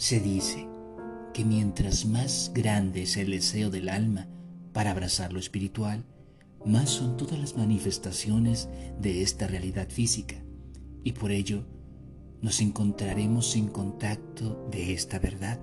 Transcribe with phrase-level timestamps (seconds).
[0.00, 0.66] Se dice
[1.34, 4.28] que mientras más grande es el deseo del alma
[4.72, 6.06] para abrazar lo espiritual,
[6.64, 10.36] más son todas las manifestaciones de esta realidad física
[11.04, 11.66] y por ello
[12.40, 15.60] nos encontraremos en contacto de esta verdad.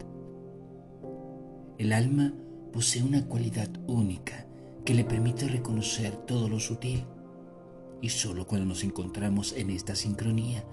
[1.79, 2.31] El alma
[2.71, 4.45] posee una cualidad única
[4.85, 7.05] que le permite reconocer todo lo sutil
[8.03, 10.63] y solo cuando nos encontramos en esta sincronía,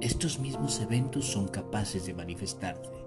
[0.00, 3.01] estos mismos eventos son capaces de manifestarse.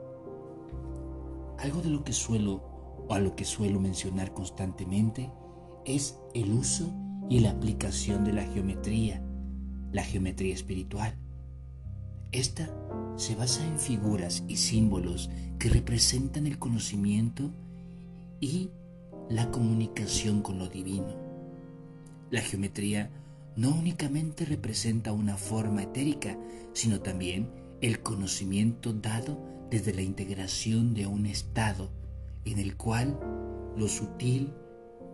[1.59, 2.62] Algo de lo que suelo
[3.08, 5.32] o a lo que suelo mencionar constantemente
[5.86, 6.94] es el uso
[7.30, 9.22] y la aplicación de la geometría,
[9.91, 11.16] la geometría espiritual.
[12.32, 12.70] Esta
[13.16, 17.52] se basa en figuras y símbolos que representan el conocimiento
[18.41, 18.70] y
[19.30, 21.16] la comunicación con lo divino.
[22.32, 23.10] La geometría
[23.55, 26.38] no únicamente representa una forma etérica,
[26.74, 27.49] sino también
[27.82, 29.38] el conocimiento dado
[29.70, 31.91] desde la integración de un estado
[32.46, 33.20] en el cual
[33.76, 34.54] lo sutil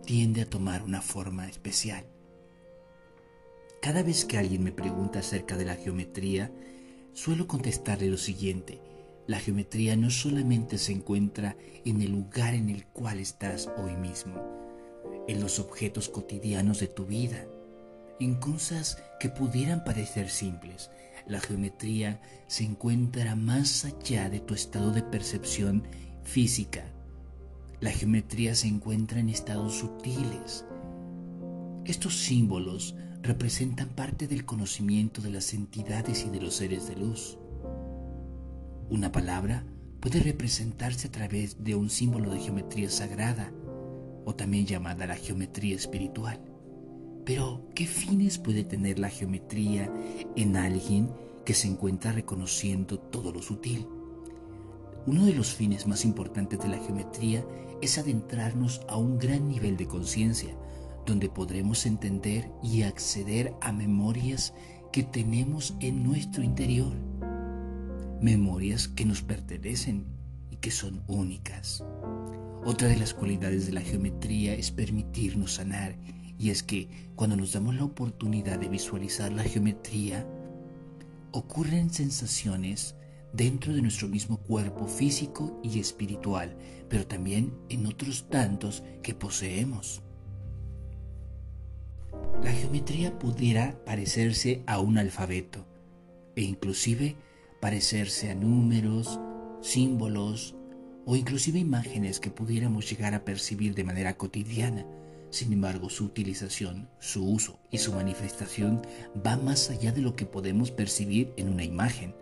[0.04, 2.04] tiende a tomar una forma especial.
[3.80, 6.52] Cada vez que alguien me pregunta acerca de la geometría,
[7.12, 8.80] suelo contestarle lo siguiente.
[9.26, 14.34] La geometría no solamente se encuentra en el lugar en el cual estás hoy mismo,
[15.26, 17.46] en los objetos cotidianos de tu vida,
[18.20, 20.90] en cosas que pudieran parecer simples.
[21.26, 25.84] La geometría se encuentra más allá de tu estado de percepción
[26.24, 26.84] física,
[27.82, 30.64] la geometría se encuentra en estados sutiles.
[31.84, 37.38] Estos símbolos representan parte del conocimiento de las entidades y de los seres de luz.
[38.88, 39.64] Una palabra
[39.98, 43.52] puede representarse a través de un símbolo de geometría sagrada
[44.24, 46.40] o también llamada la geometría espiritual.
[47.24, 49.92] Pero, ¿qué fines puede tener la geometría
[50.34, 51.10] en alguien
[51.44, 53.86] que se encuentra reconociendo todo lo sutil?
[55.06, 57.44] Uno de los fines más importantes de la geometría
[57.80, 60.56] es adentrarnos a un gran nivel de conciencia,
[61.06, 64.54] donde podremos entender y acceder a memorias
[64.92, 66.92] que tenemos en nuestro interior.
[68.20, 70.06] Memorias que nos pertenecen
[70.50, 71.84] y que son únicas.
[72.64, 75.96] Otra de las cualidades de la geometría es permitirnos sanar,
[76.42, 80.26] y es que cuando nos damos la oportunidad de visualizar la geometría,
[81.30, 82.96] ocurren sensaciones
[83.32, 86.56] dentro de nuestro mismo cuerpo físico y espiritual,
[86.88, 90.02] pero también en otros tantos que poseemos.
[92.42, 95.64] La geometría pudiera parecerse a un alfabeto
[96.34, 97.14] e inclusive
[97.60, 99.20] parecerse a números,
[99.60, 100.56] símbolos
[101.06, 104.84] o inclusive imágenes que pudiéramos llegar a percibir de manera cotidiana.
[105.32, 108.82] Sin embargo, su utilización, su uso y su manifestación
[109.26, 112.14] va más allá de lo que podemos percibir en una imagen.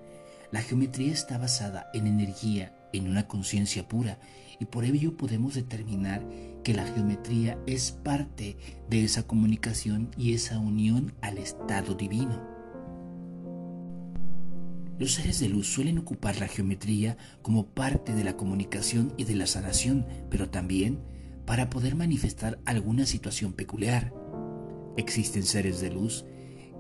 [0.53, 4.21] La geometría está basada en energía, en una conciencia pura,
[4.60, 6.25] y por ello podemos determinar
[6.62, 8.56] que la geometría es parte
[8.88, 12.41] de esa comunicación y esa unión al estado divino.
[15.00, 19.34] Los seres de luz suelen ocupar la geometría como parte de la comunicación y de
[19.34, 21.00] la sanación, pero también
[21.50, 24.14] para poder manifestar alguna situación peculiar.
[24.96, 26.24] Existen seres de luz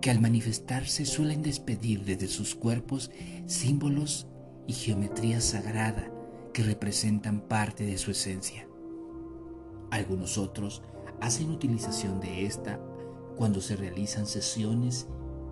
[0.00, 3.10] que al manifestarse suelen despedir desde sus cuerpos
[3.46, 4.28] símbolos
[4.68, 6.08] y geometría sagrada
[6.54, 8.68] que representan parte de su esencia.
[9.90, 10.82] Algunos otros
[11.20, 12.78] hacen utilización de esta
[13.36, 15.08] cuando se realizan sesiones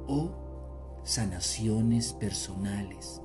[0.06, 3.20] o sanaciones personales.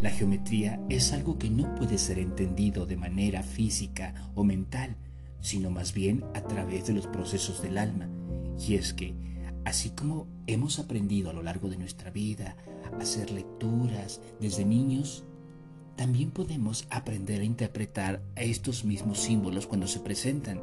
[0.00, 4.96] La geometría es algo que no puede ser entendido de manera física o mental,
[5.40, 8.08] sino más bien a través de los procesos del alma
[8.66, 9.14] y es que,
[9.64, 12.56] así como hemos aprendido a lo largo de nuestra vida
[12.92, 15.24] a hacer lecturas desde niños,
[15.96, 20.60] también podemos aprender a interpretar a estos mismos símbolos cuando se presentan.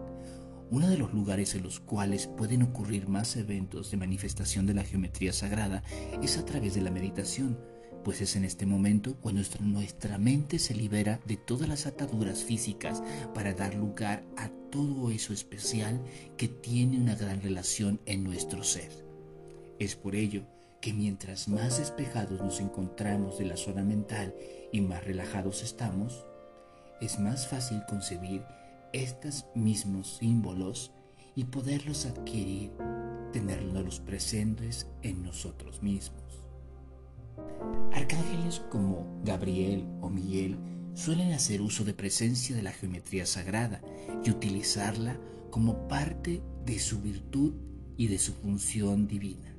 [0.71, 4.83] Uno de los lugares en los cuales pueden ocurrir más eventos de manifestación de la
[4.83, 5.83] geometría sagrada
[6.23, 7.59] es a través de la meditación,
[8.05, 13.01] pues es en este momento cuando nuestra, mente se libera de todas las ataduras físicas
[13.33, 15.99] para dar lugar a todo eso especial
[16.37, 18.91] que tiene una gran relación en nuestro ser.
[19.79, 20.43] Es por ello
[20.81, 24.35] que mientras más despejados nos encontramos de la zona mental
[24.71, 26.27] y más relajados estamos,
[27.01, 28.43] es más fácil concebir
[28.93, 30.91] estos mismos símbolos
[31.35, 32.71] y poderlos adquirir,
[33.33, 36.44] tenerlos presentes en nosotros mismos.
[37.91, 40.57] Arcángeles como Gabriel o Miguel
[40.93, 43.81] suelen hacer uso de presencia de la geometría sagrada
[44.23, 45.19] y utilizarla
[45.51, 47.53] como parte de su virtud
[47.97, 49.55] y de su función divina.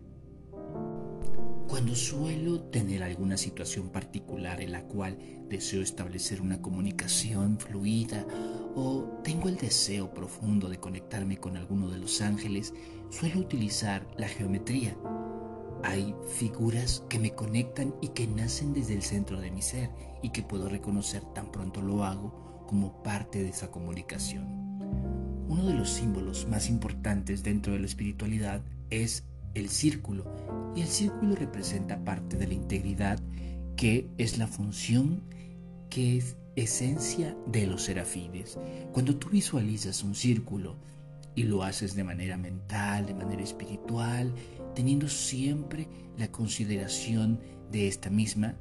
[1.69, 5.19] Cuando suelo tener alguna situación particular en la cual
[5.49, 8.25] deseo establecer una comunicación fluida
[8.75, 12.73] o tengo el deseo profundo de conectarme con alguno de los ángeles,
[13.11, 14.97] suelo utilizar la geometría.
[15.89, 19.89] Hay figuras que me conectan y que nacen desde el centro de mi ser
[20.21, 24.47] y que puedo reconocer tan pronto lo hago como parte de esa comunicación.
[25.49, 30.25] Uno de los símbolos más importantes dentro de la espiritualidad es el círculo
[30.75, 33.21] y el círculo representa parte de la integridad
[33.77, 35.23] que es la función
[35.89, 38.59] que es esencia de los serafines.
[38.93, 40.79] Cuando tú visualizas un círculo
[41.37, 44.35] y lo haces de manera mental, de manera espiritual,
[44.75, 45.87] teniendo siempre
[46.19, 47.39] la consideración
[47.71, 48.57] de esta misma,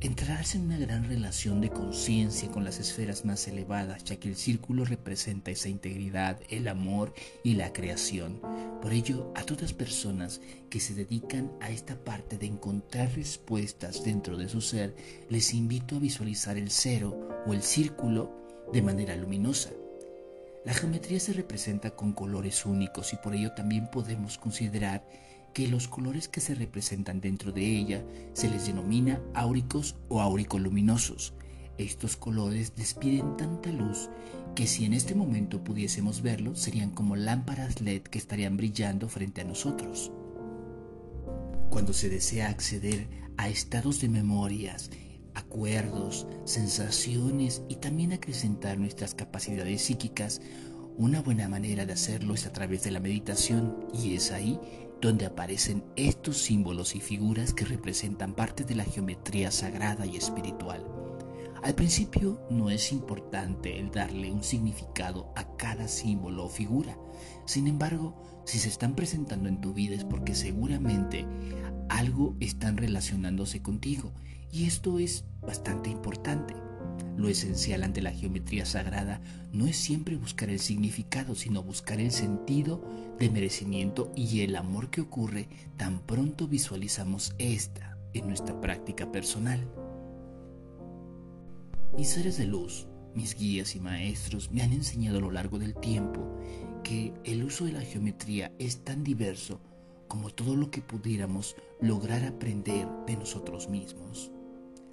[0.00, 4.36] entrarás en una gran relación de conciencia con las esferas más elevadas, ya que el
[4.36, 8.40] círculo representa esa integridad, el amor y la creación.
[8.80, 10.40] Por ello, a todas personas
[10.70, 14.94] que se dedican a esta parte de encontrar respuestas dentro de su ser,
[15.28, 19.70] les invito a visualizar el cero o el círculo de manera luminosa.
[20.64, 25.04] La geometría se representa con colores únicos y por ello también podemos considerar
[25.54, 31.32] que los colores que se representan dentro de ella se les denomina áuricos o auricoluminosos.
[31.78, 34.10] Estos colores despiden tanta luz
[34.54, 39.42] que si en este momento pudiésemos verlo serían como lámparas LED que estarían brillando frente
[39.42, 40.10] a nosotros.
[41.70, 44.90] Cuando se desea acceder a estados de memorias,
[45.48, 50.42] acuerdos, sensaciones y también acrecentar nuestras capacidades psíquicas,
[50.98, 54.60] una buena manera de hacerlo es a través de la meditación y es ahí
[55.00, 60.97] donde aparecen estos símbolos y figuras que representan parte de la geometría sagrada y espiritual.
[61.62, 66.96] Al principio no es importante el darle un significado a cada símbolo o figura.
[67.46, 71.26] Sin embargo, si se están presentando en tu vida es porque seguramente
[71.88, 74.12] algo están relacionándose contigo
[74.52, 76.54] y esto es bastante importante.
[77.16, 79.20] Lo esencial ante la geometría sagrada
[79.52, 82.88] no es siempre buscar el significado, sino buscar el sentido
[83.18, 89.68] de merecimiento y el amor que ocurre tan pronto visualizamos esta en nuestra práctica personal.
[91.98, 92.86] Mis seres de luz,
[93.16, 96.38] mis guías y maestros me han enseñado a lo largo del tiempo
[96.84, 99.60] que el uso de la geometría es tan diverso
[100.06, 104.30] como todo lo que pudiéramos lograr aprender de nosotros mismos.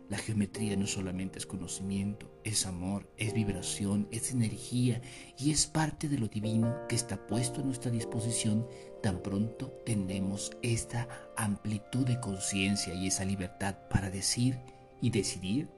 [0.10, 5.00] La geometría no solamente es conocimiento, es amor, es vibración, es energía
[5.38, 8.66] y es parte de lo divino que está puesto a nuestra disposición
[9.04, 11.08] tan pronto tenemos esta
[11.38, 14.58] amplitud de conciencia y esa libertad para decir
[15.02, 15.70] y decidir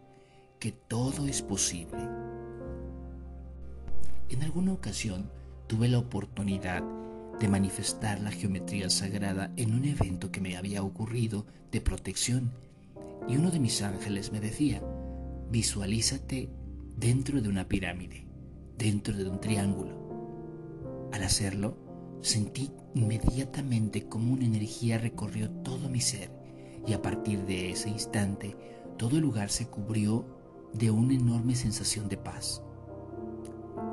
[0.59, 2.01] que todo es posible.
[4.29, 5.29] En alguna ocasión
[5.67, 6.83] tuve la oportunidad
[7.39, 12.51] de manifestar la geometría sagrada en un evento que me había ocurrido de protección
[13.27, 14.81] y uno de mis ángeles me decía,
[15.51, 16.49] visualízate
[16.95, 18.25] dentro de una pirámide,
[18.77, 21.09] dentro de un triángulo.
[21.13, 21.77] Al hacerlo,
[22.21, 26.31] sentí inmediatamente como una energía recorrió todo mi ser
[26.85, 28.55] y a partir de ese instante
[28.97, 30.36] todo el lugar se cubrió
[30.73, 32.61] de una enorme sensación de paz.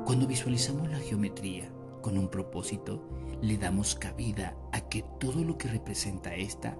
[0.05, 3.07] Cuando visualizamos la geometría con un propósito,
[3.41, 6.77] le damos cabida a que todo lo que representa esta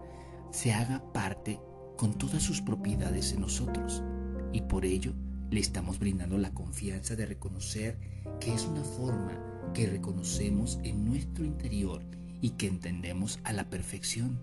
[0.51, 1.59] se haga parte
[1.97, 4.03] con todas sus propiedades en nosotros
[4.51, 5.13] y por ello
[5.49, 7.99] le estamos brindando la confianza de reconocer
[8.39, 12.01] que es una forma que reconocemos en nuestro interior
[12.41, 14.39] y que entendemos a la perfección.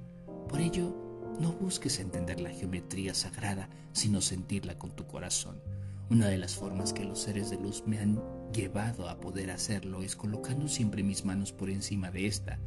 [0.48, 1.11] Por ello,
[1.42, 5.60] no busques entender la geometría sagrada, sino sentirla con tu corazón.
[6.08, 8.22] Una de las formas que los seres de luz me han
[8.52, 12.60] llevado a poder hacerlo es colocando siempre mis manos por encima de esta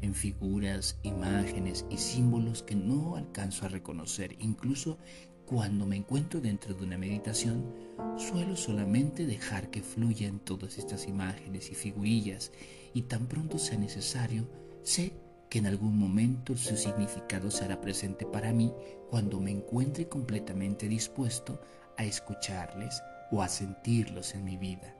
[0.00, 4.34] en figuras, imágenes y símbolos que no alcanzo a reconocer.
[4.40, 4.96] Incluso
[5.44, 7.74] cuando me encuentro dentro de una meditación,
[8.16, 12.50] suelo solamente dejar que fluyan todas estas imágenes y figurillas
[12.94, 14.48] y tan pronto sea necesario,
[14.82, 15.12] sé
[15.52, 18.72] que en algún momento su significado será presente para mí
[19.10, 21.60] cuando me encuentre completamente dispuesto
[21.98, 24.96] a escucharles o a sentirlos en mi vida.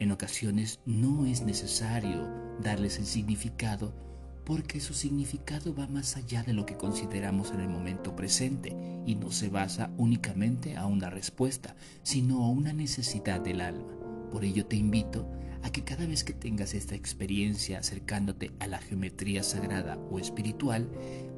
[0.00, 2.28] En ocasiones no es necesario
[2.60, 3.92] darles el significado
[4.44, 8.76] porque su significado va más allá de lo que consideramos en el momento presente
[9.06, 13.94] y no se basa únicamente a una respuesta, sino a una necesidad del alma.
[14.32, 15.24] Por ello te invito
[15.62, 20.88] a que cada vez que tengas esta experiencia acercándote a la geometría sagrada o espiritual,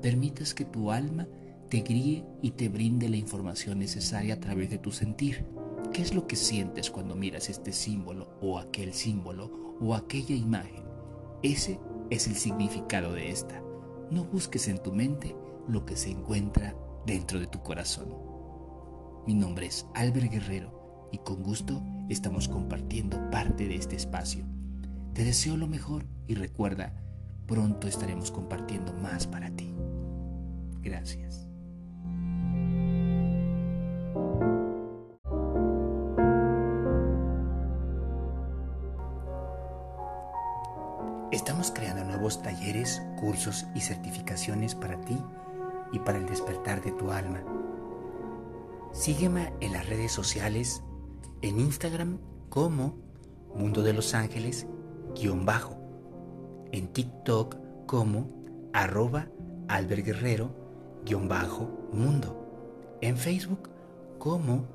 [0.02, 1.28] permitas que tu alma
[1.68, 5.44] te guíe y te brinde la información necesaria a través de tu sentir.
[5.92, 10.84] ¿Qué es lo que sientes cuando miras este símbolo o aquel símbolo o aquella imagen?
[11.42, 11.78] Ese
[12.10, 13.62] es el significado de esta.
[14.10, 15.36] No busques en tu mente
[15.68, 16.74] lo que se encuentra
[17.06, 18.08] dentro de tu corazón.
[19.26, 20.83] Mi nombre es Albert Guerrero
[21.14, 24.44] y con gusto estamos compartiendo parte de este espacio.
[25.12, 26.92] Te deseo lo mejor y recuerda,
[27.46, 29.72] pronto estaremos compartiendo más para ti.
[30.82, 31.46] Gracias.
[41.30, 45.16] Estamos creando nuevos talleres, cursos y certificaciones para ti
[45.92, 47.40] y para el despertar de tu alma.
[48.92, 50.82] Sígueme en las redes sociales,
[51.42, 52.96] en Instagram como
[53.54, 54.66] Mundo de los Ángeles,
[55.14, 55.76] guion bajo,
[56.72, 58.28] en TikTok como
[58.72, 59.28] arroba
[59.68, 60.50] alberguerrero,
[61.04, 63.70] guion bajo, mundo, en Facebook
[64.18, 64.66] como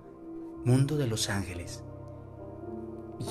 [0.66, 1.84] Mundo de los Ángeles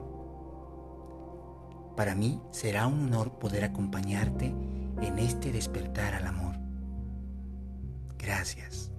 [1.96, 4.54] Para mí será un honor poder acompañarte
[5.02, 6.47] en este despertar al amor.
[8.28, 8.92] Gracias.